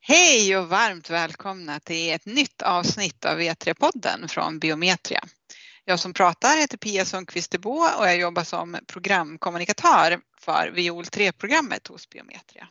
Hej 0.00 0.56
och 0.56 0.68
varmt 0.68 1.10
välkomna 1.10 1.80
till 1.80 2.12
ett 2.12 2.26
nytt 2.26 2.62
avsnitt 2.62 3.24
av 3.24 3.42
e 3.42 3.52
V3-podden 3.52 4.28
från 4.28 4.58
Biometria. 4.58 5.24
Jag 5.84 6.00
som 6.00 6.12
pratar 6.12 6.56
heter 6.56 6.78
Pia 6.78 7.04
Sundqvist 7.04 7.54
och 7.64 8.06
jag 8.06 8.18
jobbar 8.18 8.44
som 8.44 8.76
programkommunikatör 8.86 10.20
för 10.40 10.70
Viol 10.74 11.04
3-programmet 11.04 11.86
hos 11.86 12.08
Biometria. 12.08 12.68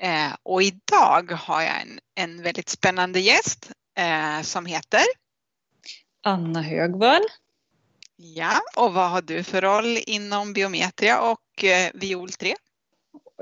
Eh, 0.00 0.32
och 0.42 0.62
idag 0.62 1.32
har 1.32 1.62
jag 1.62 1.80
en, 1.80 1.98
en 2.14 2.42
väldigt 2.42 2.68
spännande 2.68 3.20
gäst 3.20 3.70
eh, 3.98 4.42
som 4.42 4.66
heter 4.66 5.02
Anna 6.22 6.62
Högvall. 6.62 7.22
Ja, 8.16 8.60
och 8.76 8.92
vad 8.92 9.10
har 9.10 9.22
du 9.22 9.42
för 9.42 9.60
roll 9.60 9.98
inom 10.06 10.52
Biometria 10.52 11.20
och 11.20 11.64
eh, 11.64 11.90
Viol 11.94 12.30
3? 12.30 12.54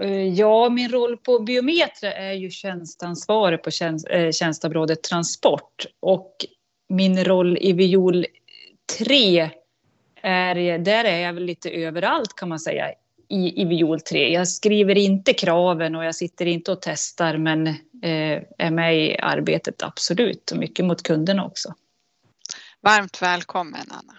Eh, 0.01 0.29
ja, 0.29 0.69
min 0.69 0.91
roll 0.91 1.17
på 1.17 1.39
Biometria 1.39 2.13
är 2.13 2.33
ju 2.33 2.51
tjänstansvarig 2.51 3.63
på 3.63 3.71
tjänst, 3.71 4.07
eh, 4.11 4.31
tjänstområdet 4.31 5.03
transport 5.03 5.87
och 6.01 6.37
min 6.89 7.25
roll 7.25 7.59
i 7.61 7.73
Viol 7.73 8.27
3 8.99 9.51
är, 10.23 10.79
där 10.79 11.05
är 11.05 11.19
jag 11.19 11.33
väl 11.33 11.45
lite 11.45 11.71
överallt 11.71 12.37
kan 12.37 12.49
man 12.49 12.59
säga 12.59 12.93
i, 13.29 13.63
i 13.63 13.65
Viol 13.65 14.01
3. 14.01 14.33
Jag 14.33 14.49
skriver 14.49 14.99
inte 14.99 15.33
kraven 15.33 15.95
och 15.95 16.05
jag 16.05 16.15
sitter 16.15 16.47
inte 16.47 16.73
och 16.73 16.83
testar 16.83 17.37
men 17.37 17.67
eh, 17.67 18.43
är 18.59 18.71
med 18.71 18.99
i 18.99 19.19
arbetet 19.19 19.83
absolut 19.83 20.51
och 20.51 20.59
mycket 20.59 20.85
mot 20.85 21.03
kunderna 21.03 21.47
också. 21.47 21.75
Varmt 22.83 23.23
välkommen 23.23 23.87
Anna. 23.91 24.15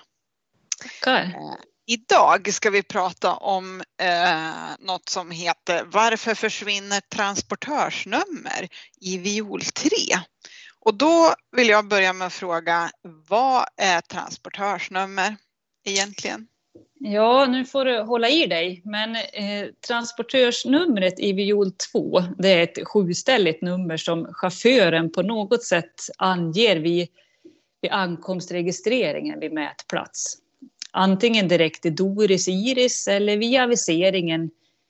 Tackar. 0.82 1.22
Eh, 1.22 1.56
idag 1.88 2.54
ska 2.54 2.70
vi 2.70 2.84
prata 2.84 3.34
om 3.34 3.82
eh, 4.02 4.86
något 4.88 5.10
som 5.10 5.32
heter 5.32 5.84
Varför 5.86 6.36
försvinner 6.36 7.00
transportörsnummer 7.00 8.68
i 9.02 9.18
Viol 9.18 9.62
3? 9.62 9.90
Och 10.80 10.94
då 10.94 11.34
vill 11.52 11.70
jag 11.70 11.88
börja 11.88 12.14
med 12.14 12.28
att 12.28 12.34
fråga 12.34 12.92
vad 13.28 13.66
är 13.78 14.02
transportörsnummer 14.02 15.36
egentligen? 15.86 16.48
Ja, 17.00 17.46
nu 17.46 17.66
får 17.66 17.86
du 17.86 18.02
hålla 18.02 18.30
i 18.30 18.48
dig. 18.48 18.82
Men 18.86 19.16
eh, 19.16 19.68
transportörsnumret 19.88 21.20
i 21.20 21.34
Viol 21.34 21.72
2, 21.72 22.24
det 22.38 22.50
är 22.50 22.64
ett 22.64 22.88
sjuställigt 22.88 23.62
nummer 23.62 23.98
som 23.98 24.34
chauffören 24.34 25.12
på 25.12 25.22
något 25.22 25.64
sätt 25.64 25.94
anger 26.18 26.76
vid, 26.76 27.08
vid 27.82 27.92
ankomstregistreringen 27.92 29.40
vid 29.40 29.54
mätplats. 29.54 30.38
Antingen 30.92 31.48
direkt 31.48 31.86
i 31.86 31.90
Doris 31.90 32.48
Iris 32.48 33.08
eller 33.08 33.38
via 33.38 33.64
aviseringen 33.64 34.50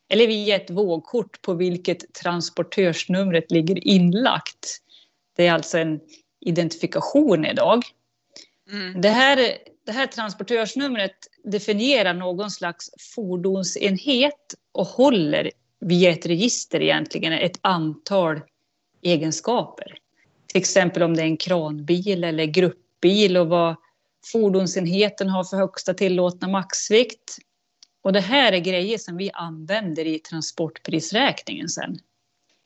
eller 0.09 0.28
via 0.28 0.56
ett 0.56 0.70
vågkort 0.70 1.42
på 1.42 1.54
vilket 1.54 2.14
transportörsnumret 2.14 3.52
ligger 3.52 3.88
inlagt. 3.88 4.82
Det 5.36 5.48
är 5.48 5.54
alltså 5.54 5.78
en 5.78 6.00
identifikation 6.40 7.45
idag. 7.45 7.84
Mm. 8.72 9.02
Det, 9.02 9.10
här, 9.10 9.58
det 9.86 9.92
här 9.92 10.08
transportörsnumret 10.08 11.16
definierar 11.44 12.14
någon 12.14 12.52
slags 12.52 12.90
fordonsenhet 13.16 14.56
och 14.72 14.88
håller 14.88 15.52
via 15.80 16.12
ett 16.12 16.26
register 16.26 16.82
egentligen 16.82 17.34
ett 17.34 17.60
antal 17.62 18.42
egenskaper. 19.02 19.98
Till 20.52 20.61
exempel 20.61 21.03
om 21.03 21.16
det 21.16 21.22
är 21.22 21.25
en 21.25 21.38
kranbil 21.38 22.23
eller 22.23 22.45
gruppbil 22.45 23.38
och 23.38 23.47
vad 23.47 23.75
fordonsenheten 24.25 25.30
har 25.30 25.44
för 25.44 25.58
högsta 25.58 25.94
tillåtna 25.94 26.47
maxvikt. 26.47 27.38
Och 28.02 28.14
det 28.14 28.19
här 28.19 28.53
är 28.53 28.59
grejer 28.59 28.97
som 28.97 29.17
vi 29.17 29.31
använder 29.33 30.08
i 30.08 30.20
transportprisräkningen 30.20 31.70
sen. 31.70 31.99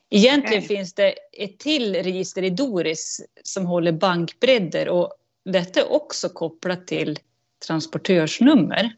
Egentligen 0.10 0.64
okay. 0.64 0.78
finns 0.78 0.94
det 0.94 1.14
ett 1.32 1.60
till 1.60 1.96
register 1.96 2.44
i 2.44 2.50
Doris 2.50 3.22
som 3.44 3.66
håller 3.66 3.92
bankbredder 3.92 4.90
och 4.90 5.14
detta 5.46 5.80
är 5.80 5.92
också 5.92 6.30
kopplat 6.30 6.88
till 6.88 7.20
transportörsnummer. 7.68 8.96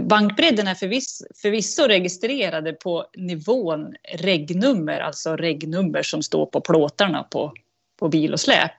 Bankbredden 0.00 0.66
är 0.66 0.74
förvisso, 0.74 1.24
förvisso 1.34 1.82
registrerade 1.82 2.72
på 2.72 3.06
nivån 3.16 3.94
regnummer, 4.18 5.00
alltså 5.00 5.36
regnummer 5.36 6.02
som 6.02 6.22
står 6.22 6.46
på 6.46 6.60
plåtarna 6.60 7.22
på, 7.22 7.52
på 7.98 8.08
bil 8.08 8.32
och 8.32 8.40
släp. 8.40 8.72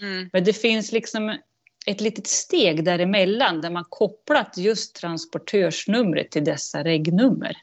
Mm. 0.00 0.30
Men 0.32 0.44
det 0.44 0.52
finns 0.52 0.92
liksom 0.92 1.38
ett 1.86 2.00
litet 2.00 2.26
steg 2.26 2.84
däremellan 2.84 3.60
där 3.60 3.70
man 3.70 3.84
kopplat 3.88 4.58
just 4.58 4.94
transportörsnumret 4.94 6.30
till 6.30 6.44
dessa 6.44 6.84
regnummer. 6.84 7.56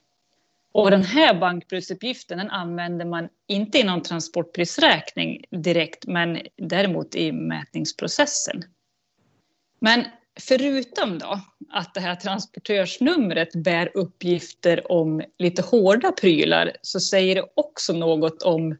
Och 0.74 0.92
den 0.92 1.04
här 1.04 1.40
bankbrudsuppgiften 1.40 2.38
den 2.38 2.50
använder 2.50 3.06
man 3.06 3.30
inte 3.48 3.80
i 3.80 3.84
någon 3.84 4.02
transportprisräkning 4.02 5.44
direkt 5.50 6.08
men 6.08 6.40
däremot 6.58 7.16
i 7.16 7.32
mätningsprocessen. 7.32 8.64
Men 9.80 10.06
förutom 10.40 11.20
då 11.20 11.40
att 11.70 11.94
det 11.94 12.00
här 12.00 12.16
transportörsnumret 12.16 13.56
bär 13.56 13.92
uppgifter 13.94 14.92
om 14.92 15.24
lite 15.38 15.62
hårda 15.62 16.12
prylar 16.12 16.78
så 16.82 17.00
säger 17.00 17.36
det 17.36 17.46
också 17.56 17.94
något 17.94 18.42
om 18.42 18.78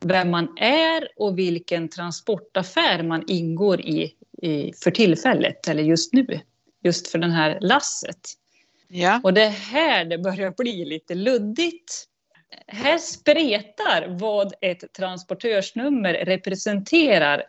vem 0.00 0.30
man 0.30 0.58
är 0.58 1.08
och 1.16 1.38
vilken 1.38 1.88
transportaffär 1.88 3.02
man 3.02 3.24
ingår 3.26 3.80
i, 3.80 4.14
i 4.42 4.72
för 4.72 4.90
tillfället 4.90 5.68
eller 5.68 5.82
just 5.82 6.12
nu. 6.12 6.40
Just 6.82 7.08
för 7.08 7.18
den 7.18 7.30
här 7.30 7.58
lasset. 7.60 8.20
Ja. 8.88 9.20
Och 9.24 9.34
det 9.34 9.42
är 9.42 9.50
här 9.50 10.04
det 10.04 10.18
börjar 10.18 10.54
bli 10.56 10.84
lite 10.84 11.14
luddigt. 11.14 12.06
Här 12.66 12.98
spretar 12.98 14.06
vad 14.08 14.54
ett 14.60 14.92
transportörsnummer 14.92 16.14
representerar 16.14 17.42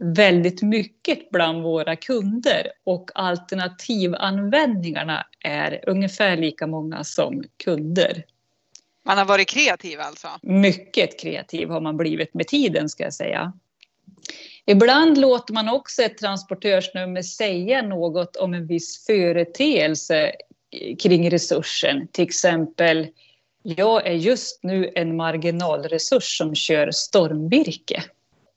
väldigt 0.00 0.62
mycket 0.62 1.30
bland 1.30 1.62
våra 1.62 1.96
kunder 1.96 2.66
och 2.84 3.10
alternativanvändningarna 3.14 5.26
är 5.44 5.84
ungefär 5.86 6.36
lika 6.36 6.66
många 6.66 7.04
som 7.04 7.44
kunder. 7.64 8.24
Man 9.04 9.18
har 9.18 9.24
varit 9.24 9.48
kreativ 9.48 10.00
alltså? 10.00 10.28
Mycket 10.42 11.20
kreativ 11.20 11.68
har 11.68 11.80
man 11.80 11.96
blivit 11.96 12.34
med 12.34 12.46
tiden 12.48 12.88
ska 12.88 13.04
jag 13.04 13.14
säga. 13.14 13.52
Ibland 14.66 15.18
låter 15.18 15.54
man 15.54 15.68
också 15.68 16.02
ett 16.02 16.18
transportörsnummer 16.18 17.22
säga 17.22 17.82
något 17.82 18.36
om 18.36 18.54
en 18.54 18.66
viss 18.66 19.06
företeelse 19.06 20.32
kring 21.02 21.30
resursen. 21.30 22.08
Till 22.08 22.24
exempel, 22.24 23.06
jag 23.62 24.06
är 24.06 24.12
just 24.12 24.62
nu 24.62 24.92
en 24.94 25.16
marginalresurs 25.16 26.38
som 26.38 26.54
kör 26.54 26.90
stormvirke. 26.90 28.02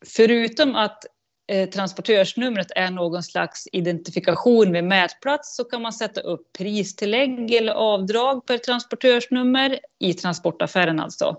Förutom 0.06 0.76
att 0.76 1.06
eh, 1.48 1.70
transportörsnumret 1.70 2.72
är 2.76 2.92
någon 2.92 3.24
slags 3.24 3.68
identifikation 3.72 4.72
med 4.72 4.84
mätplats 4.84 5.56
så 5.56 5.64
kan 5.64 5.82
man 5.82 5.94
sätta 5.94 6.22
upp 6.22 6.54
pristillägg 6.58 7.54
eller 7.54 7.74
avdrag 7.74 8.46
per 8.46 8.58
transportörsnummer 8.58 9.80
i 10.00 10.14
transportaffären 10.14 11.00
alltså. 11.00 11.38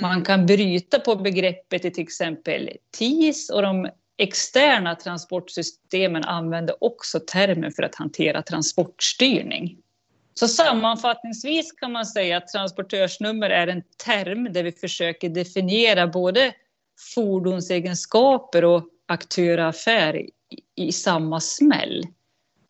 Man 0.00 0.12
mm. 0.12 0.24
kan 0.24 0.46
bryta 0.46 0.98
på 0.98 1.16
begreppet 1.16 1.84
i 1.84 1.90
till 1.90 2.02
exempel 2.02 2.70
TIS 2.90 3.50
och 3.50 3.62
de 3.62 3.88
externa 4.16 4.94
transportsystemen 4.94 6.24
använder 6.24 6.84
också 6.84 7.20
termen 7.20 7.72
för 7.72 7.82
att 7.82 7.94
hantera 7.94 8.42
transportstyrning. 8.42 9.78
Så 10.34 10.48
sammanfattningsvis 10.48 11.72
kan 11.72 11.92
man 11.92 12.06
säga 12.06 12.36
att 12.36 12.48
transportörsnummer 12.48 13.50
är 13.50 13.66
en 13.66 13.82
term 14.04 14.52
där 14.52 14.62
vi 14.62 14.72
försöker 14.72 15.28
definiera 15.28 16.06
både 16.06 16.52
fordonsegenskaper 17.14 18.64
och 18.64 18.84
aktör-affär 19.12 20.16
i, 20.16 20.30
i 20.74 20.92
samma 20.92 21.40
smäll. 21.40 22.06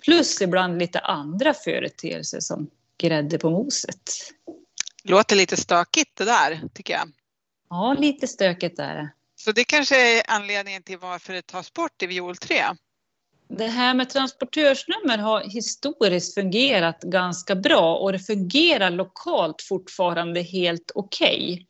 Plus 0.04 0.42
ibland 0.42 0.78
lite 0.78 0.98
andra 0.98 1.54
företeelser 1.54 2.40
som 2.40 2.70
grädde 2.98 3.38
på 3.38 3.50
moset. 3.50 4.32
Låter 5.04 5.36
lite 5.36 5.56
stökigt 5.56 6.16
det 6.16 6.24
där 6.24 6.60
tycker 6.74 6.94
jag. 6.94 7.08
Ja, 7.70 7.96
lite 7.98 8.28
stökigt 8.28 8.78
är 8.78 8.94
det. 8.94 9.10
Så 9.36 9.52
det 9.52 9.64
kanske 9.64 10.18
är 10.18 10.22
anledningen 10.28 10.82
till 10.82 10.98
varför 10.98 11.32
det 11.32 11.46
tas 11.46 11.72
bort 11.72 12.02
i 12.02 12.06
Viol 12.06 12.36
3? 12.36 12.62
Det 13.48 13.66
här 13.66 13.94
med 13.94 14.10
transportörsnummer 14.10 15.18
har 15.18 15.40
historiskt 15.40 16.34
fungerat 16.34 17.02
ganska 17.02 17.54
bra 17.54 17.96
och 17.96 18.12
det 18.12 18.18
fungerar 18.18 18.90
lokalt 18.90 19.62
fortfarande 19.62 20.42
helt 20.42 20.92
okej. 20.94 21.52
Okay. 21.52 21.66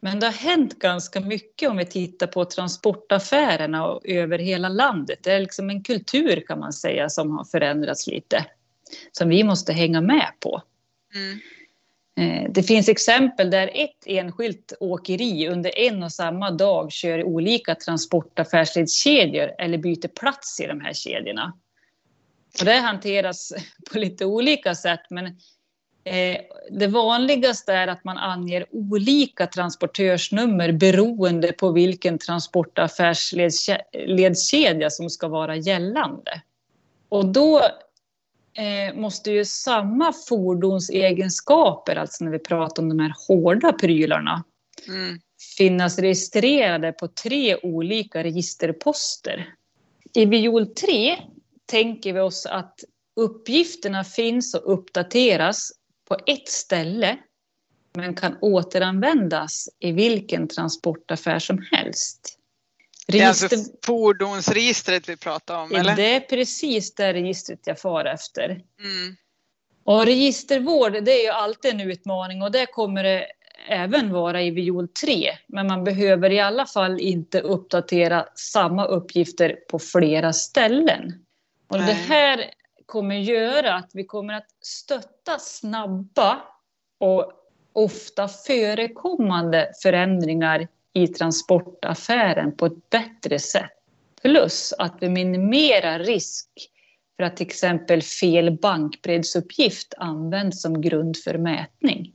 Men 0.00 0.20
det 0.20 0.26
har 0.26 0.32
hänt 0.32 0.78
ganska 0.78 1.20
mycket 1.20 1.70
om 1.70 1.76
vi 1.76 1.86
tittar 1.86 2.26
på 2.26 2.44
transportaffärerna 2.44 3.86
och 3.86 4.06
över 4.06 4.38
hela 4.38 4.68
landet. 4.68 5.18
Det 5.22 5.32
är 5.32 5.40
liksom 5.40 5.70
en 5.70 5.82
kultur 5.82 6.44
kan 6.46 6.58
man 6.58 6.72
säga 6.72 7.08
som 7.08 7.30
har 7.30 7.44
förändrats 7.44 8.06
lite. 8.06 8.46
Som 9.12 9.28
vi 9.28 9.44
måste 9.44 9.72
hänga 9.72 10.00
med 10.00 10.32
på. 10.40 10.62
Mm. 11.14 11.38
Eh, 12.20 12.50
det 12.50 12.62
finns 12.62 12.88
exempel 12.88 13.50
där 13.50 13.70
ett 13.74 14.06
enskilt 14.06 14.72
åkeri 14.80 15.48
under 15.48 15.78
en 15.78 16.02
och 16.02 16.12
samma 16.12 16.50
dag 16.50 16.92
kör 16.92 17.24
olika 17.24 17.74
transportaffärsledskedjor 17.74 19.50
eller 19.58 19.78
byter 19.78 20.08
plats 20.08 20.60
i 20.60 20.66
de 20.66 20.80
här 20.80 20.92
kedjorna. 20.92 21.52
Och 22.60 22.64
det 22.64 22.76
hanteras 22.76 23.52
på 23.92 23.98
lite 23.98 24.24
olika 24.24 24.74
sätt, 24.74 25.00
men 25.10 25.36
det 26.70 26.86
vanligaste 26.86 27.72
är 27.72 27.88
att 27.88 28.04
man 28.04 28.18
anger 28.18 28.66
olika 28.70 29.46
transportörsnummer 29.46 30.72
beroende 30.72 31.52
på 31.52 31.72
vilken 31.72 32.18
transportaffärsledskedja 32.18 34.90
som 34.90 35.10
ska 35.10 35.28
vara 35.28 35.56
gällande. 35.56 36.42
Och 37.08 37.26
då 37.26 37.58
eh, 37.58 38.94
måste 38.94 39.30
ju 39.30 39.44
samma 39.44 40.12
fordonsegenskaper, 40.28 41.96
alltså 41.96 42.24
när 42.24 42.32
vi 42.32 42.38
pratar 42.38 42.82
om 42.82 42.88
de 42.88 42.98
här 42.98 43.14
hårda 43.28 43.72
prylarna, 43.72 44.44
mm. 44.88 45.20
finnas 45.58 45.98
registrerade 45.98 46.92
på 46.92 47.08
tre 47.08 47.56
olika 47.56 48.24
registerposter. 48.24 49.54
I 50.14 50.24
Viol 50.24 50.66
3 50.66 51.16
tänker 51.66 52.12
vi 52.12 52.20
oss 52.20 52.46
att 52.46 52.84
uppgifterna 53.16 54.04
finns 54.04 54.54
och 54.54 54.72
uppdateras 54.72 55.72
på 56.10 56.16
ett 56.26 56.48
ställe 56.48 57.18
men 57.92 58.14
kan 58.14 58.36
återanvändas 58.40 59.68
i 59.78 59.92
vilken 59.92 60.48
transportaffär 60.48 61.38
som 61.38 61.66
helst. 61.72 62.36
Det 63.06 63.20
är 63.20 63.28
alltså 63.28 63.48
fordonsregistret 63.86 65.08
vi 65.08 65.16
pratar 65.16 65.62
om? 65.62 65.74
Eller? 65.74 65.96
Det 65.96 66.14
är 66.14 66.20
precis 66.20 66.94
det 66.94 67.12
registret 67.12 67.58
jag 67.64 67.80
far 67.80 68.04
efter. 68.04 68.44
Mm. 68.50 69.16
Och 69.84 70.04
registervård 70.04 71.04
det 71.04 71.12
är 71.12 71.22
ju 71.22 71.30
alltid 71.30 71.74
en 71.74 71.80
utmaning 71.80 72.42
och 72.42 72.52
det 72.52 72.66
kommer 72.66 73.02
det 73.02 73.26
även 73.68 74.12
vara 74.12 74.42
i 74.42 74.50
Viol 74.50 74.88
3. 74.88 75.30
Men 75.46 75.66
man 75.66 75.84
behöver 75.84 76.30
i 76.30 76.40
alla 76.40 76.66
fall 76.66 77.00
inte 77.00 77.40
uppdatera 77.40 78.26
samma 78.34 78.84
uppgifter 78.84 79.56
på 79.70 79.78
flera 79.78 80.32
ställen. 80.32 81.12
Och 81.68 81.78
Nej. 81.78 81.86
det 81.86 82.14
här 82.14 82.50
kommer 82.90 83.14
göra 83.14 83.74
att 83.74 83.90
vi 83.94 84.04
kommer 84.04 84.34
att 84.34 84.50
stötta 84.60 85.38
snabba 85.38 86.42
och 86.98 87.32
ofta 87.72 88.28
förekommande 88.28 89.72
förändringar 89.82 90.68
i 90.92 91.06
transportaffären 91.06 92.56
på 92.56 92.66
ett 92.66 92.90
bättre 92.90 93.38
sätt. 93.38 93.70
Plus 94.22 94.74
att 94.78 94.96
vi 95.00 95.08
minimerar 95.08 95.98
risk 95.98 96.48
för 97.16 97.24
att 97.24 97.36
till 97.36 97.46
exempel 97.46 98.02
fel 98.02 98.58
bankbredsuppgift 98.58 99.94
används 99.96 100.62
som 100.62 100.80
grund 100.80 101.16
för 101.16 101.38
mätning. 101.38 102.14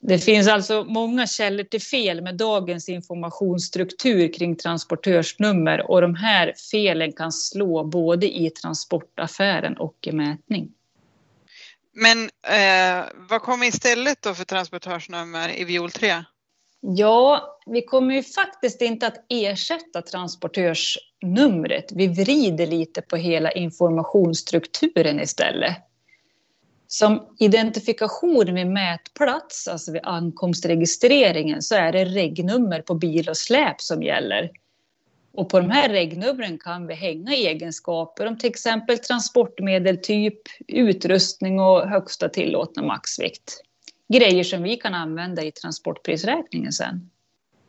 Det 0.00 0.18
finns 0.18 0.48
alltså 0.48 0.84
många 0.84 1.26
källor 1.26 1.64
till 1.64 1.82
fel 1.82 2.22
med 2.22 2.36
dagens 2.36 2.88
informationsstruktur 2.88 4.32
kring 4.32 4.56
transportörsnummer 4.56 5.90
och 5.90 6.00
de 6.00 6.14
här 6.14 6.54
felen 6.70 7.12
kan 7.12 7.32
slå 7.32 7.84
både 7.84 8.26
i 8.26 8.50
transportaffären 8.50 9.76
och 9.76 9.96
i 10.06 10.12
mätning. 10.12 10.72
Men 11.94 12.24
eh, 12.24 13.04
vad 13.14 13.42
kommer 13.42 13.66
istället 13.66 14.22
då 14.22 14.34
för 14.34 14.44
transportörsnummer 14.44 15.60
i 15.60 15.64
Viol 15.64 15.90
3? 15.90 16.24
Ja, 16.80 17.58
vi 17.66 17.82
kommer 17.82 18.14
ju 18.14 18.22
faktiskt 18.22 18.82
inte 18.82 19.06
att 19.06 19.24
ersätta 19.28 20.02
transportörsnumret. 20.02 21.92
Vi 21.92 22.06
vrider 22.06 22.66
lite 22.66 23.02
på 23.02 23.16
hela 23.16 23.52
informationsstrukturen 23.52 25.20
istället. 25.20 25.76
Som 26.90 27.26
identifikation 27.38 28.54
vid 28.54 28.66
mätplats, 28.66 29.68
alltså 29.68 29.92
vid 29.92 30.00
ankomstregistreringen, 30.04 31.62
så 31.62 31.74
är 31.74 31.92
det 31.92 32.04
regnummer 32.04 32.82
på 32.82 32.94
bil 32.94 33.28
och 33.28 33.36
släp 33.36 33.80
som 33.80 34.02
gäller. 34.02 34.50
Och 35.32 35.48
på 35.48 35.60
de 35.60 35.70
här 35.70 35.88
regnumren 35.88 36.58
kan 36.58 36.86
vi 36.86 36.94
hänga 36.94 37.34
egenskaper 37.34 38.26
om 38.26 38.38
till 38.38 38.50
exempel 38.50 38.98
transportmedeltyp, 38.98 40.40
utrustning 40.66 41.60
och 41.60 41.88
högsta 41.88 42.28
tillåtna 42.28 42.82
maxvikt 42.82 43.62
grejer 44.12 44.44
som 44.44 44.62
vi 44.62 44.76
kan 44.76 44.94
använda 44.94 45.44
i 45.44 45.52
transportprisräkningen 45.52 46.72
sen. 46.72 47.10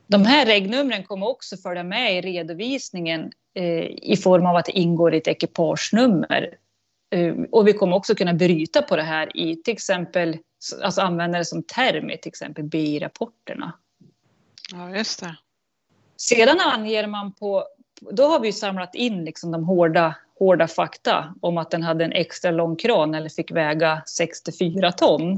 De 0.08 0.26
här 0.26 0.46
regnumren 0.46 1.04
kommer 1.04 1.28
också 1.28 1.58
följa 1.58 1.84
med 1.84 2.18
i 2.18 2.22
redovisningen 2.22 3.32
eh, 3.54 3.86
i 3.86 4.20
form 4.24 4.46
av 4.46 4.56
att 4.56 4.66
det 4.66 4.80
ingår 4.80 5.14
i 5.14 5.18
ett 5.18 5.28
ekipagenummer. 5.28 6.50
Eh, 7.10 7.36
och 7.52 7.68
vi 7.68 7.74
kommer 7.74 7.96
också 7.96 8.16
kunna 8.16 8.34
bryta 8.34 8.82
på 8.82 8.96
det 8.96 9.04
här 9.04 9.38
i 9.38 9.56
till 9.56 9.74
exempel, 9.74 10.38
alltså 10.84 11.02
använda 11.02 11.38
det 11.38 11.46
som 11.46 11.64
term 11.64 12.10
i 12.10 12.18
till 12.18 12.30
exempel 12.30 12.64
BI-rapporterna. 12.64 13.72
Ja, 14.72 14.90
just 14.90 15.20
det. 15.20 15.36
Sedan 16.18 16.60
anger 16.60 17.08
man 17.08 17.34
på, 17.34 17.68
då 18.12 18.24
har 18.24 18.40
vi 18.40 18.54
samlat 18.54 18.96
in 18.96 19.26
liksom 19.26 19.52
de 19.52 19.64
hårda, 19.64 20.16
hårda 20.40 20.68
fakta 20.68 21.36
om 21.42 21.58
att 21.58 21.72
den 21.72 21.84
hade 21.84 22.06
en 22.06 22.12
extra 22.12 22.52
lång 22.52 22.76
kran 22.76 23.16
eller 23.16 23.30
fick 23.30 23.52
väga 23.52 24.02
64 24.06 24.92
ton. 24.92 25.32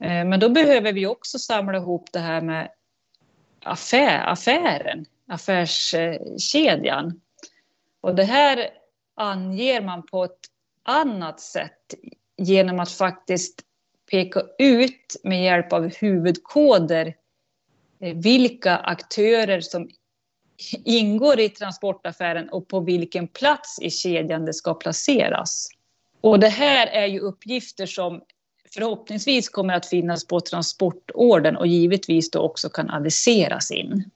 Eh, 0.00 0.24
men 0.24 0.40
då 0.40 0.48
behöver 0.48 0.92
vi 0.92 1.06
också 1.06 1.38
samla 1.38 1.78
ihop 1.78 2.08
det 2.12 2.18
här 2.18 2.40
med 2.40 2.70
affär, 3.62 4.26
affären, 4.26 5.06
affärskedjan. 5.28 7.20
Och 8.00 8.14
det 8.14 8.24
här 8.24 8.70
anger 9.14 9.80
man 9.80 10.06
på 10.06 10.24
ett 10.24 10.38
annat 10.90 11.40
sätt 11.40 11.94
genom 12.36 12.80
att 12.80 12.92
faktiskt 12.92 13.60
peka 14.10 14.42
ut 14.58 15.16
med 15.24 15.44
hjälp 15.44 15.72
av 15.72 15.94
huvudkoder 15.94 17.14
eh, 18.00 18.16
vilka 18.16 18.76
aktörer 18.76 19.60
som 19.60 19.88
ingår 20.84 21.40
i 21.40 21.48
transportaffären 21.48 22.48
och 22.48 22.68
på 22.68 22.80
vilken 22.80 23.28
plats 23.28 23.78
i 23.82 23.90
kedjan 23.90 24.44
det 24.44 24.54
ska 24.54 24.74
placeras. 24.74 25.68
Och 26.20 26.40
det 26.40 26.48
här 26.48 26.86
är 26.86 27.06
ju 27.06 27.20
uppgifter 27.20 27.86
som 27.86 28.22
förhoppningsvis 28.74 29.48
kommer 29.48 29.74
att 29.74 29.86
finnas 29.86 30.26
på 30.26 30.40
transportorden 30.40 31.56
och 31.56 31.66
givetvis 31.66 32.30
då 32.30 32.40
också 32.40 32.68
kan 32.68 32.90
aviseras 32.90 33.70
in. 33.70 34.10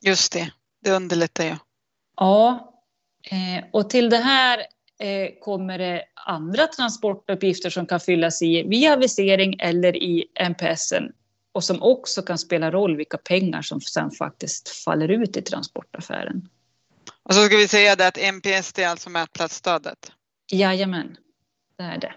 Just 0.00 0.32
det, 0.32 0.52
det 0.84 0.90
underlättar 0.90 1.44
ju. 1.44 1.56
Ja, 2.16 2.74
eh, 3.30 3.64
och 3.72 3.90
till 3.90 4.10
det 4.10 4.16
här 4.16 4.62
kommer 5.40 5.78
det 5.78 6.04
andra 6.26 6.66
transportuppgifter 6.66 7.70
som 7.70 7.86
kan 7.86 8.00
fyllas 8.00 8.42
i 8.42 8.62
via 8.62 8.92
avisering 8.92 9.56
eller 9.60 9.96
i 9.96 10.24
NPSen 10.50 11.12
och 11.52 11.64
som 11.64 11.82
också 11.82 12.22
kan 12.22 12.38
spela 12.38 12.70
roll 12.70 12.96
vilka 12.96 13.18
pengar 13.18 13.62
som 13.62 13.80
sen 13.80 14.10
faktiskt 14.10 14.68
faller 14.68 15.08
ut 15.08 15.36
i 15.36 15.42
transportaffären. 15.42 16.48
Och 17.22 17.34
så 17.34 17.44
ska 17.44 17.56
vi 17.56 17.68
säga 17.68 17.96
det 17.96 18.06
att 18.06 18.18
NPS 18.34 18.72
det 18.72 18.82
är 18.82 18.88
alltså 18.88 19.10
mätplatsstödet? 19.10 20.12
Jajamän, 20.52 21.16
det 21.76 21.84
är 21.84 21.98
det. 21.98 22.12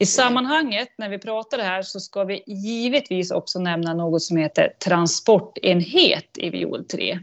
I 0.00 0.06
sammanhanget 0.06 0.88
när 0.98 1.08
vi 1.08 1.18
pratar 1.18 1.58
här 1.58 1.82
så 1.82 2.00
ska 2.00 2.24
vi 2.24 2.42
givetvis 2.46 3.30
också 3.30 3.58
nämna 3.58 3.94
något 3.94 4.22
som 4.22 4.36
heter 4.36 4.72
transportenhet 4.84 6.38
i 6.38 6.50
Viol 6.50 6.84
3. 6.84 7.18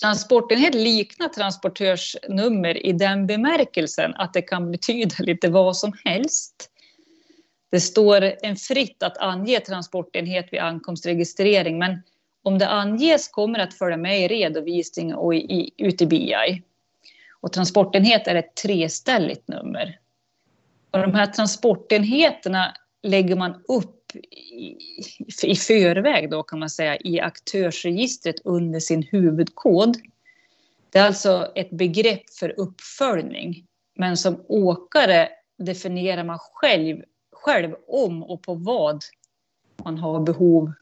Transportenhet 0.00 0.74
liknar 0.74 1.28
transportörsnummer 1.28 2.86
i 2.86 2.92
den 2.92 3.26
bemärkelsen 3.26 4.14
att 4.14 4.32
det 4.32 4.42
kan 4.42 4.72
betyda 4.72 5.14
lite 5.18 5.48
vad 5.48 5.76
som 5.76 5.92
helst. 6.04 6.70
Det 7.70 7.80
står 7.80 8.32
en 8.42 8.56
fritt 8.56 9.02
att 9.02 9.18
ange 9.18 9.60
transportenhet 9.60 10.52
vid 10.52 10.60
ankomstregistrering 10.60 11.78
men 11.78 12.02
om 12.42 12.58
det 12.58 12.68
anges 12.68 13.28
kommer 13.28 13.58
det 13.58 13.64
att 13.64 13.74
följa 13.74 13.96
med 13.96 14.20
i 14.20 14.28
redovisning 14.28 15.14
och 15.14 15.34
i, 15.34 15.38
i, 15.38 15.70
ut 15.76 16.02
i 16.02 16.06
BI. 16.06 16.62
Och 17.40 17.52
transportenhet 17.52 18.26
är 18.26 18.34
ett 18.34 18.54
treställigt 18.54 19.48
nummer. 19.48 19.98
Och 20.90 20.98
de 20.98 21.14
här 21.14 21.26
transportenheterna 21.26 22.76
lägger 23.02 23.36
man 23.36 23.64
upp 23.68 23.95
i, 24.16 24.78
i 25.42 25.56
förväg 25.56 26.30
då 26.30 26.42
kan 26.42 26.58
man 26.58 26.70
säga 26.70 26.96
i 26.96 27.20
aktörsregistret 27.20 28.36
under 28.44 28.80
sin 28.80 29.02
huvudkod. 29.02 29.96
Det 30.90 30.98
är 30.98 31.06
alltså 31.06 31.52
ett 31.54 31.70
begrepp 31.70 32.30
för 32.30 32.60
uppföljning. 32.60 33.66
Men 33.94 34.16
som 34.16 34.44
åkare 34.48 35.28
definierar 35.58 36.24
man 36.24 36.38
själv, 36.38 37.02
själv 37.32 37.74
om 37.86 38.22
och 38.22 38.42
på 38.42 38.54
vad 38.54 39.02
man 39.84 39.98
har 39.98 40.20
behov 40.20 40.72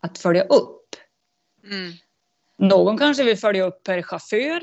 att 0.00 0.18
följa 0.18 0.42
upp. 0.42 0.96
Mm. 1.64 1.92
Någon 2.58 2.98
kanske 2.98 3.24
vill 3.24 3.36
följa 3.36 3.64
upp 3.64 3.82
per 3.82 4.02
chaufför. 4.02 4.60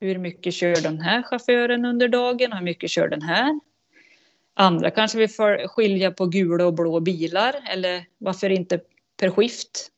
Hur 0.00 0.18
mycket 0.18 0.54
kör 0.54 0.82
den 0.82 1.00
här 1.00 1.22
chauffören 1.22 1.84
under 1.84 2.08
dagen? 2.08 2.52
Hur 2.52 2.64
mycket 2.64 2.90
kör 2.90 3.08
den 3.08 3.22
här? 3.22 3.60
Andra 4.58 4.90
kanske 4.90 5.18
vill 5.18 5.28
skilja 5.68 6.10
på 6.10 6.26
gula 6.26 6.66
och 6.66 6.74
blå 6.74 7.00
bilar 7.00 7.54
eller 7.72 8.04
varför 8.18 8.50
inte 8.50 8.80
per 9.20 9.30
skift. 9.30 9.88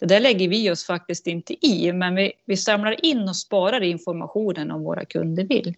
Det 0.00 0.06
där 0.06 0.20
lägger 0.20 0.48
vi 0.48 0.70
oss 0.70 0.84
faktiskt 0.84 1.26
inte 1.26 1.66
i, 1.66 1.92
men 1.92 2.14
vi, 2.14 2.32
vi 2.44 2.56
samlar 2.56 3.04
in 3.04 3.28
och 3.28 3.36
sparar 3.36 3.80
informationen 3.80 4.70
om 4.70 4.82
våra 4.82 5.04
kunder 5.04 5.44
vill. 5.44 5.74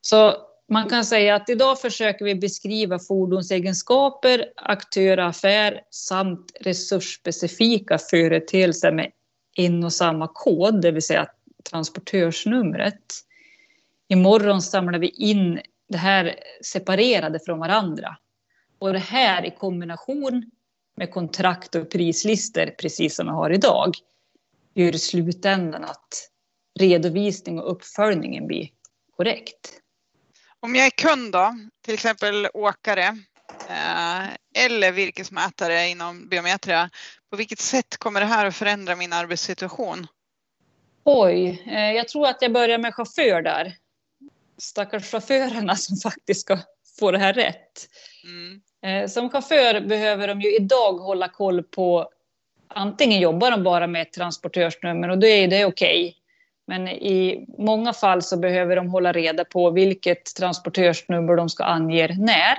Så 0.00 0.34
man 0.68 0.88
kan 0.88 1.04
säga 1.04 1.34
att 1.34 1.48
idag 1.48 1.80
försöker 1.80 2.24
vi 2.24 2.34
beskriva 2.34 2.98
fordonsegenskaper, 2.98 4.52
aktör 4.56 5.18
och 5.18 5.26
affär 5.26 5.80
samt 5.90 6.52
resursspecifika 6.60 7.98
företeelser 7.98 8.92
med 8.92 9.10
en 9.56 9.84
och 9.84 9.92
samma 9.92 10.28
kod, 10.34 10.82
det 10.82 10.90
vill 10.90 11.02
säga 11.02 11.26
transportörsnumret. 11.70 13.02
Imorgon 14.08 14.62
samlar 14.62 14.98
vi 14.98 15.08
in 15.08 15.60
det 15.88 15.98
här 15.98 16.34
separerade 16.64 17.40
från 17.40 17.58
varandra. 17.58 18.16
Och 18.78 18.92
det 18.92 18.98
här 18.98 19.44
i 19.44 19.50
kombination 19.50 20.50
med 20.96 21.10
kontrakt 21.10 21.74
och 21.74 21.90
prislistor, 21.90 22.66
precis 22.66 23.16
som 23.16 23.26
vi 23.26 23.32
har 23.32 23.50
idag, 23.50 23.94
gör 24.74 24.94
i 24.94 24.98
slutändan 24.98 25.84
att 25.84 26.30
redovisning 26.80 27.58
och 27.58 27.72
uppföljningen 27.72 28.46
blir 28.46 28.68
korrekt. 29.16 29.80
Om 30.60 30.74
jag 30.74 30.86
är 30.86 30.90
kund 30.90 31.32
då, 31.32 31.54
till 31.84 31.94
exempel 31.94 32.48
åkare 32.54 33.04
eh, 33.68 34.24
eller 34.64 34.92
virkesmätare 34.92 35.88
inom 35.88 36.28
biometria, 36.28 36.90
på 37.30 37.36
vilket 37.36 37.60
sätt 37.60 37.96
kommer 37.96 38.20
det 38.20 38.26
här 38.26 38.46
att 38.46 38.56
förändra 38.56 38.96
min 38.96 39.12
arbetssituation? 39.12 40.06
Oj, 41.04 41.64
eh, 41.66 41.92
jag 41.92 42.08
tror 42.08 42.26
att 42.26 42.42
jag 42.42 42.52
börjar 42.52 42.78
med 42.78 42.94
chaufför 42.94 43.42
där. 43.42 43.76
Stackars 44.58 45.10
chaufförerna 45.10 45.74
som 45.76 45.96
faktiskt 45.96 46.40
ska 46.40 46.58
få 46.98 47.10
det 47.10 47.18
här 47.18 47.32
rätt. 47.32 47.88
Mm. 48.24 48.60
Eh, 48.82 49.08
som 49.08 49.30
chaufför 49.30 49.80
behöver 49.80 50.28
de 50.28 50.40
ju 50.40 50.56
idag 50.56 50.92
hålla 50.92 51.28
koll 51.28 51.62
på 51.62 52.10
antingen 52.68 53.20
jobbar 53.20 53.50
de 53.50 53.62
bara 53.62 53.86
med 53.86 54.02
ett 54.02 54.12
transportörsnummer 54.12 55.08
och 55.08 55.18
då 55.18 55.26
är 55.26 55.48
det 55.48 55.64
okej. 55.64 56.08
Okay. 56.08 56.14
Men 56.66 56.88
i 56.88 57.46
många 57.58 57.92
fall 57.92 58.22
så 58.22 58.36
behöver 58.36 58.76
de 58.76 58.88
hålla 58.88 59.12
reda 59.12 59.44
på 59.44 59.70
vilket 59.70 60.34
transportörsnummer 60.34 61.36
de 61.36 61.48
ska 61.48 61.64
ange 61.64 62.16
när. 62.18 62.58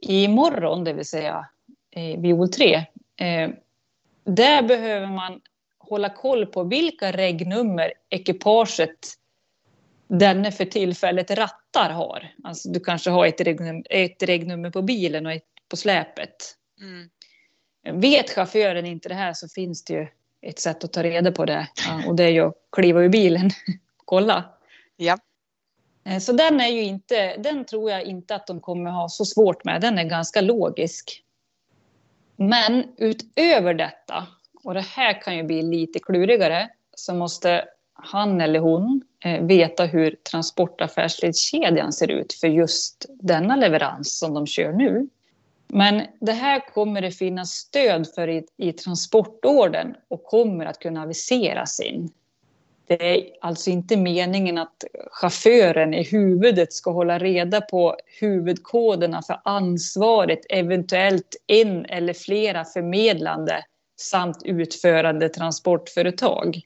Imorgon, 0.00 0.84
det 0.84 0.92
vill 0.92 1.06
säga 1.06 1.46
i 1.96 2.16
Viol 2.16 2.48
3, 2.48 2.74
eh, 3.16 3.50
där 4.24 4.62
behöver 4.62 5.06
man 5.06 5.40
hålla 5.78 6.08
koll 6.08 6.46
på 6.46 6.62
vilka 6.62 7.12
regnummer 7.12 7.92
ekipaget 8.10 9.14
denne 10.10 10.52
för 10.52 10.64
tillfället 10.64 11.30
rattar 11.30 11.90
har. 11.90 12.34
Alltså 12.44 12.68
du 12.68 12.80
kanske 12.80 13.10
har 13.10 13.26
ett 13.26 13.40
regnummer, 13.40 13.86
ett 13.90 14.22
regnummer 14.22 14.70
på 14.70 14.82
bilen 14.82 15.26
och 15.26 15.32
ett 15.32 15.44
på 15.68 15.76
släpet. 15.76 16.36
Mm. 16.80 18.00
Vet 18.00 18.30
chauffören 18.30 18.86
inte 18.86 19.08
det 19.08 19.14
här 19.14 19.32
så 19.32 19.48
finns 19.48 19.84
det 19.84 19.92
ju 19.94 20.06
ett 20.42 20.58
sätt 20.58 20.84
att 20.84 20.92
ta 20.92 21.02
reda 21.02 21.32
på 21.32 21.44
det. 21.44 21.68
Ja, 21.88 22.08
och 22.08 22.16
det 22.16 22.24
är 22.24 22.28
ju 22.28 22.40
att 22.40 22.54
kliva 22.72 23.00
ur 23.00 23.08
bilen 23.08 23.46
och 23.46 23.52
kolla. 24.04 24.44
Ja. 24.96 25.18
Eh, 26.04 26.18
så 26.18 26.32
den 26.32 26.60
är 26.60 26.68
ju 26.68 26.82
inte, 26.82 27.36
den 27.36 27.64
tror 27.64 27.90
jag 27.90 28.02
inte 28.02 28.34
att 28.34 28.46
de 28.46 28.60
kommer 28.60 28.90
ha 28.90 29.08
så 29.08 29.24
svårt 29.24 29.64
med. 29.64 29.80
Den 29.80 29.98
är 29.98 30.04
ganska 30.04 30.40
logisk. 30.40 31.22
Men 32.36 32.84
utöver 32.96 33.74
detta, 33.74 34.26
och 34.64 34.74
det 34.74 34.80
här 34.80 35.22
kan 35.22 35.36
ju 35.36 35.42
bli 35.42 35.62
lite 35.62 35.98
klurigare, 35.98 36.68
så 36.94 37.14
måste 37.14 37.64
han 38.02 38.40
eller 38.40 38.60
hon 38.60 39.02
eh, 39.24 39.42
veta 39.42 39.84
hur 39.84 40.16
transportaffärsledskedjan 40.30 41.92
ser 41.92 42.10
ut 42.10 42.32
för 42.32 42.48
just 42.48 43.06
denna 43.08 43.56
leverans 43.56 44.18
som 44.18 44.34
de 44.34 44.46
kör 44.46 44.72
nu. 44.72 45.08
Men 45.68 46.02
det 46.20 46.32
här 46.32 46.74
kommer 46.74 47.02
det 47.02 47.10
finnas 47.10 47.50
stöd 47.50 48.08
för 48.14 48.28
i, 48.28 48.44
i 48.56 48.72
transportorden 48.72 49.94
och 50.08 50.24
kommer 50.24 50.66
att 50.66 50.78
kunna 50.78 51.02
aviseras 51.02 51.80
in. 51.80 52.10
Det 52.86 53.18
är 53.18 53.30
alltså 53.40 53.70
inte 53.70 53.96
meningen 53.96 54.58
att 54.58 54.84
chauffören 55.10 55.94
i 55.94 56.02
huvudet 56.02 56.72
ska 56.72 56.90
hålla 56.90 57.18
reda 57.18 57.60
på 57.60 57.96
huvudkoderna 58.20 59.22
för 59.22 59.40
ansvaret, 59.44 60.40
eventuellt 60.48 61.36
en 61.46 61.84
eller 61.84 62.12
flera 62.12 62.64
förmedlande 62.64 63.64
samt 64.00 64.42
utförande 64.44 65.28
transportföretag. 65.28 66.60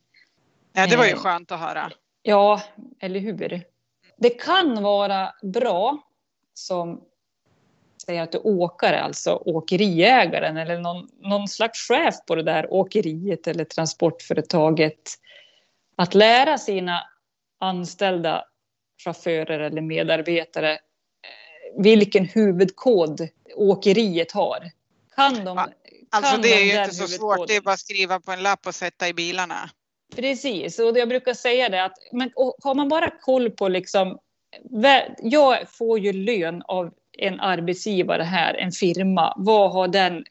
Ja, 0.75 0.87
det 0.87 0.97
var 0.97 1.05
ju 1.05 1.11
eh, 1.11 1.19
skönt 1.19 1.53
att 1.53 1.61
höra. 1.61 1.93
Ja, 2.23 2.63
eller 3.01 3.21
hur? 3.21 3.63
Det 4.17 4.31
kan 4.31 4.83
vara 4.83 5.35
bra 5.43 5.99
som 6.55 7.01
säga 8.07 8.23
att 8.23 8.33
du 8.33 8.39
åkare, 8.39 9.03
alltså 9.03 9.43
åkeriägaren 9.47 10.57
eller 10.57 10.79
någon, 10.79 11.09
någon 11.21 11.49
slags 11.49 11.89
chef 11.89 12.15
på 12.27 12.35
det 12.35 12.43
där 12.43 12.73
åkeriet 12.73 13.47
eller 13.47 13.65
transportföretaget. 13.65 15.15
Att 15.97 16.15
lära 16.15 16.59
sina 16.59 17.03
anställda 17.61 18.45
chaufförer 19.05 19.61
eller 19.61 19.81
medarbetare 19.81 20.73
eh, 20.73 21.83
vilken 21.83 22.25
huvudkod 22.25 23.29
åkeriet 23.57 24.33
har. 24.33 24.71
Kan 25.17 25.45
de? 25.45 25.59
Alltså 25.59 26.33
kan 26.33 26.43
det 26.43 26.49
är 26.49 26.65
ju 26.65 26.83
inte 26.83 26.95
så 26.95 27.09
svårt, 27.09 27.49
det 27.49 27.57
är 27.57 27.61
bara 27.61 27.75
att 27.75 27.81
skriva 27.81 28.21
på 28.21 28.33
en 28.33 28.43
lapp 28.43 28.67
och 28.67 28.75
sätta 28.75 29.09
i 29.09 29.15
bilarna. 29.15 29.71
Precis, 30.17 30.79
och 30.79 30.99
jag 30.99 31.09
brukar 31.09 31.35
säga 31.35 31.69
det 31.69 31.85
att 31.85 31.99
men, 32.13 32.31
har 32.63 32.75
man 32.75 32.89
bara 32.89 33.11
koll 33.21 33.51
på 33.51 33.69
liksom 33.69 34.19
jag 35.23 35.69
får 35.69 35.99
ju 35.99 36.13
lön 36.13 36.63
av 36.63 36.91
en 37.19 37.41
arbetsgivare 37.41 38.23
här, 38.23 38.55
en 38.55 38.73
firma, 38.73 39.35
vad 39.37 39.73
har 39.73 39.89
den 39.89 40.25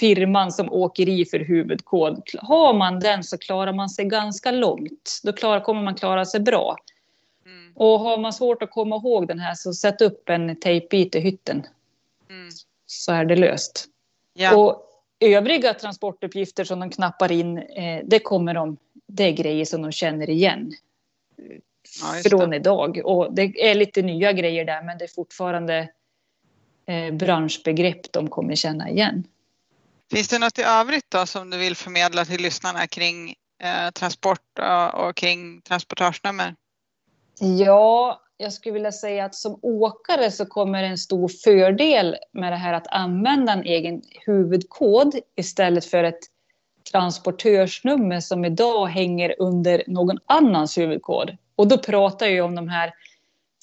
firman 0.00 0.52
som 0.52 0.72
åkeri 0.72 1.24
för 1.24 1.38
huvudkod? 1.38 2.22
Har 2.38 2.74
man 2.74 3.00
den 3.00 3.24
så 3.24 3.38
klarar 3.38 3.72
man 3.72 3.90
sig 3.90 4.04
ganska 4.04 4.50
långt. 4.50 5.20
Då 5.22 5.32
klar, 5.32 5.60
kommer 5.60 5.82
man 5.82 5.94
klara 5.94 6.24
sig 6.24 6.40
bra. 6.40 6.76
Mm. 7.46 7.72
Och 7.76 8.00
har 8.00 8.18
man 8.18 8.32
svårt 8.32 8.62
att 8.62 8.70
komma 8.70 8.96
ihåg 8.96 9.28
den 9.28 9.38
här 9.38 9.54
så 9.54 9.74
sätt 9.74 10.00
upp 10.00 10.28
en 10.28 10.60
tejpbit 10.60 11.14
i 11.14 11.20
hytten. 11.20 11.66
Mm. 12.30 12.48
Så 12.86 13.12
är 13.12 13.24
det 13.24 13.36
löst. 13.36 13.88
Ja. 14.34 14.56
Och 14.56 14.91
övriga 15.22 15.74
transportuppgifter 15.74 16.64
som 16.64 16.80
de 16.80 16.90
knappar 16.90 17.32
in, 17.32 17.58
eh, 17.58 18.00
det 18.04 18.18
kommer 18.18 18.54
de, 18.54 18.76
det 19.08 19.24
är 19.24 19.32
grejer 19.32 19.64
som 19.64 19.82
de 19.82 19.92
känner 19.92 20.30
igen 20.30 20.72
ja, 22.02 22.30
från 22.30 22.52
idag. 22.52 23.00
Och 23.04 23.34
det 23.34 23.70
är 23.70 23.74
lite 23.74 24.02
nya 24.02 24.32
grejer 24.32 24.64
där, 24.64 24.82
men 24.82 24.98
det 24.98 25.04
är 25.04 25.14
fortfarande 25.14 25.88
eh, 26.86 27.14
branschbegrepp 27.14 28.12
de 28.12 28.28
kommer 28.28 28.54
känna 28.54 28.90
igen. 28.90 29.24
Finns 30.12 30.28
det 30.28 30.38
något 30.38 30.58
i 30.58 30.62
övrigt 30.62 31.10
då 31.10 31.26
som 31.26 31.50
du 31.50 31.58
vill 31.58 31.76
förmedla 31.76 32.24
till 32.24 32.42
lyssnarna 32.42 32.86
kring 32.86 33.34
eh, 33.62 33.90
transport 33.90 34.58
och, 34.58 35.08
och 35.08 35.16
kring 35.16 35.60
transportörsnummer? 35.60 36.54
Ja, 37.40 38.20
jag 38.42 38.52
skulle 38.52 38.72
vilja 38.72 38.92
säga 38.92 39.24
att 39.24 39.34
som 39.34 39.58
åkare 39.62 40.30
så 40.30 40.46
kommer 40.46 40.82
en 40.82 40.98
stor 40.98 41.28
fördel 41.28 42.16
med 42.32 42.52
det 42.52 42.56
här 42.56 42.72
att 42.72 42.86
använda 42.86 43.52
en 43.52 43.64
egen 43.64 44.02
huvudkod 44.26 45.14
istället 45.36 45.84
för 45.84 46.04
ett 46.04 46.20
transportörsnummer 46.92 48.20
som 48.20 48.44
idag 48.44 48.86
hänger 48.86 49.34
under 49.38 49.82
någon 49.86 50.18
annans 50.26 50.78
huvudkod. 50.78 51.36
Och 51.56 51.68
då 51.68 51.78
pratar 51.78 52.26
jag 52.26 52.46
om 52.46 52.54
de 52.54 52.68
här 52.68 52.94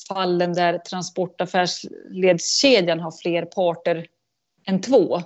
fallen 0.07 0.53
där 0.53 0.77
transportaffärsledskedjan 0.77 3.00
har 3.00 3.12
fler 3.12 3.45
parter 3.45 4.07
än 4.65 4.81
två. 4.81 5.21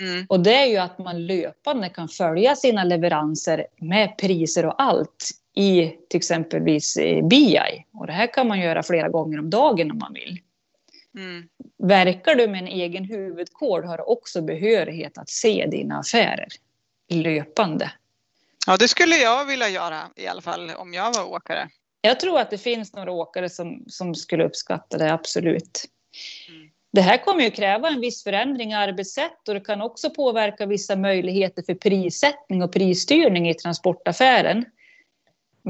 Mm. 0.00 0.26
Och 0.28 0.40
det 0.40 0.54
är 0.54 0.66
ju 0.66 0.76
att 0.76 0.98
man 0.98 1.26
löpande 1.26 1.88
kan 1.88 2.08
följa 2.08 2.56
sina 2.56 2.84
leveranser 2.84 3.66
med 3.76 4.18
priser 4.18 4.66
och 4.66 4.82
allt 4.82 5.30
i 5.54 5.96
till 6.08 6.18
exempelvis 6.18 6.98
BI. 7.30 7.84
Och 7.92 8.06
det 8.06 8.12
här 8.12 8.32
kan 8.32 8.48
man 8.48 8.60
göra 8.60 8.82
flera 8.82 9.08
gånger 9.08 9.38
om 9.38 9.50
dagen 9.50 9.90
om 9.90 9.98
man 9.98 10.12
vill. 10.12 10.38
Mm. 11.16 11.48
Verkar 11.78 12.34
du 12.34 12.48
med 12.48 12.60
en 12.60 12.68
egen 12.68 13.04
huvudkod 13.04 13.84
har 13.84 13.96
du 13.96 14.02
också 14.02 14.42
behörighet 14.42 15.18
att 15.18 15.28
se 15.28 15.66
dina 15.70 15.98
affärer 15.98 16.48
löpande. 17.08 17.92
Ja, 18.66 18.76
det 18.76 18.88
skulle 18.88 19.16
jag 19.16 19.46
vilja 19.46 19.68
göra 19.68 20.00
i 20.16 20.26
alla 20.26 20.42
fall 20.42 20.70
om 20.70 20.94
jag 20.94 21.14
var 21.14 21.28
åkare. 21.28 21.68
Jag 22.02 22.20
tror 22.20 22.38
att 22.40 22.50
det 22.50 22.58
finns 22.58 22.92
några 22.92 23.12
åkare 23.12 23.48
som, 23.48 23.84
som 23.86 24.14
skulle 24.14 24.44
uppskatta 24.44 24.98
det, 24.98 25.12
absolut. 25.12 25.84
Mm. 26.48 26.70
Det 26.92 27.00
här 27.00 27.24
kommer 27.24 27.42
ju 27.42 27.50
kräva 27.50 27.88
en 27.88 28.00
viss 28.00 28.24
förändring 28.24 28.70
i 28.70 28.74
arbetssätt 28.74 29.48
och 29.48 29.54
det 29.54 29.60
kan 29.60 29.82
också 29.82 30.10
påverka 30.10 30.66
vissa 30.66 30.96
möjligheter 30.96 31.62
för 31.62 31.74
prissättning 31.74 32.62
och 32.62 32.72
prisstyrning 32.72 33.48
i 33.48 33.54
transportaffären. 33.54 34.64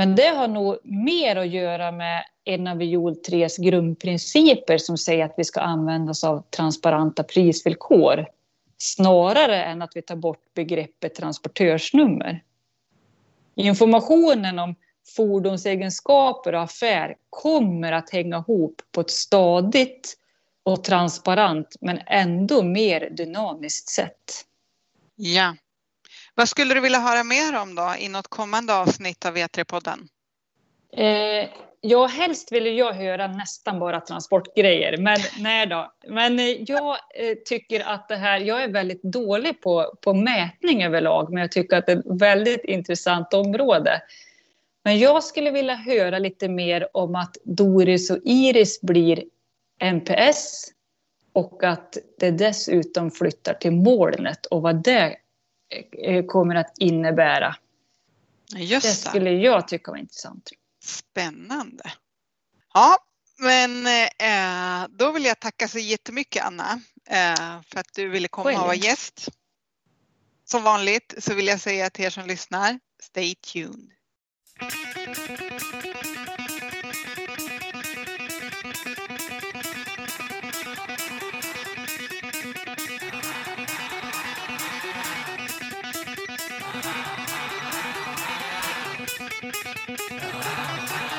Men 0.00 0.14
det 0.14 0.28
har 0.28 0.48
nog 0.48 0.78
mer 0.84 1.36
att 1.36 1.48
göra 1.48 1.92
med 1.92 2.24
en 2.44 2.66
av 2.66 2.76
Viol 2.76 3.12
3s 3.12 3.62
grundprinciper 3.62 4.78
som 4.78 4.98
säger 4.98 5.24
att 5.24 5.34
vi 5.36 5.44
ska 5.44 5.60
använda 5.60 6.10
oss 6.10 6.24
av 6.24 6.42
transparenta 6.50 7.22
prisvillkor 7.22 8.26
snarare 8.78 9.64
än 9.64 9.82
att 9.82 9.90
vi 9.94 10.02
tar 10.02 10.16
bort 10.16 10.54
begreppet 10.54 11.14
transportörsnummer. 11.14 12.42
Informationen 13.54 14.58
om 14.58 14.74
fordonsegenskaper 15.16 16.54
och 16.54 16.62
affär 16.62 17.16
kommer 17.30 17.92
att 17.92 18.10
hänga 18.10 18.38
ihop 18.38 18.82
på 18.92 19.00
ett 19.00 19.10
stadigt 19.10 20.16
och 20.62 20.84
transparent 20.84 21.76
men 21.80 22.00
ändå 22.06 22.62
mer 22.62 23.10
dynamiskt 23.10 23.88
sätt. 23.88 24.44
Ja. 25.16 25.54
Vad 26.40 26.48
skulle 26.48 26.74
du 26.74 26.80
vilja 26.80 26.98
höra 26.98 27.24
mer 27.24 27.58
om 27.62 27.74
då 27.74 27.94
i 27.98 28.08
något 28.08 28.28
kommande 28.28 28.74
avsnitt 28.74 29.26
av 29.26 29.36
V3-podden? 29.36 30.08
Eh, 30.92 31.48
Ja, 31.80 32.06
helst 32.06 32.52
vill 32.52 32.78
jag 32.78 32.92
höra 32.92 33.26
nästan 33.26 33.78
bara 33.78 34.00
transportgrejer, 34.00 34.96
men 34.96 35.18
nej 35.38 35.66
då. 35.66 35.92
Men 36.08 36.38
eh, 36.38 36.44
jag 36.46 36.96
eh, 37.14 37.34
tycker 37.44 37.88
att 37.88 38.08
det 38.08 38.16
här, 38.16 38.40
jag 38.40 38.62
är 38.62 38.68
väldigt 38.68 39.02
dålig 39.02 39.60
på, 39.60 39.94
på 40.00 40.14
mätning 40.14 40.84
överlag, 40.84 41.32
men 41.32 41.40
jag 41.40 41.52
tycker 41.52 41.76
att 41.76 41.86
det 41.86 41.92
är 41.92 41.98
ett 41.98 42.20
väldigt 42.20 42.64
intressant 42.64 43.34
område. 43.34 44.02
Men 44.84 44.98
jag 44.98 45.24
skulle 45.24 45.50
vilja 45.50 45.74
höra 45.74 46.18
lite 46.18 46.48
mer 46.48 46.96
om 46.96 47.14
att 47.14 47.36
Doris 47.44 48.10
och 48.10 48.18
Iris 48.24 48.80
blir 48.80 49.24
NPS 49.82 50.64
och 51.32 51.64
att 51.64 51.96
det 52.18 52.30
dessutom 52.30 53.10
flyttar 53.10 53.54
till 53.54 53.72
molnet 53.72 54.46
och 54.46 54.62
vad 54.62 54.82
det 54.84 55.16
kommer 56.26 56.54
att 56.54 56.78
innebära. 56.78 57.56
Just 58.56 58.86
det 58.86 59.08
skulle 59.08 59.30
jag 59.30 59.68
tycka 59.68 59.90
var 59.90 59.98
intressant. 59.98 60.50
Spännande. 60.84 61.92
Ja, 62.74 62.98
men 63.38 63.86
eh, 63.86 64.88
då 64.88 65.12
vill 65.12 65.24
jag 65.24 65.40
tacka 65.40 65.68
så 65.68 65.78
jättemycket 65.78 66.44
Anna 66.44 66.80
eh, 67.06 67.60
för 67.66 67.80
att 67.80 67.94
du 67.94 68.08
ville 68.08 68.28
komma 68.28 68.50
och 68.50 68.66
vara 68.66 68.74
gäst. 68.74 69.28
Som 70.44 70.62
vanligt 70.62 71.14
så 71.18 71.34
vill 71.34 71.46
jag 71.46 71.60
säga 71.60 71.90
till 71.90 72.04
er 72.04 72.10
som 72.10 72.26
lyssnar, 72.26 72.80
stay 73.02 73.34
tuned. 73.34 73.90